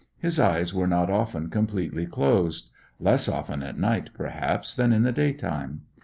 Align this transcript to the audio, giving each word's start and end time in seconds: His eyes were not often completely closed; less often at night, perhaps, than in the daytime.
His 0.17 0.39
eyes 0.39 0.73
were 0.73 0.87
not 0.87 1.11
often 1.11 1.51
completely 1.51 2.07
closed; 2.07 2.71
less 2.99 3.29
often 3.29 3.61
at 3.61 3.77
night, 3.77 4.09
perhaps, 4.15 4.73
than 4.73 4.91
in 4.93 5.03
the 5.03 5.11
daytime. 5.11 5.81